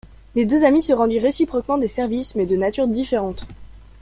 Les 0.33 0.47
deux 0.47 0.63
amis 0.63 0.81
se 0.81 0.93
rendirent 0.93 1.21
réciproquement 1.21 1.77
des 1.77 1.87
services, 1.87 2.33
mais 2.33 2.47
de 2.47 2.55
natures 2.55 2.87
différentes. 2.87 3.47